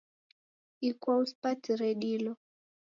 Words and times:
Ikwau 0.89 1.21
sipatire 1.29 1.89
dilo 2.01 2.31